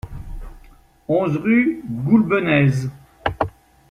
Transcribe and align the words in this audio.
onze 1.17 1.35
rue 1.37 1.81
Goulbenèze 2.05 2.89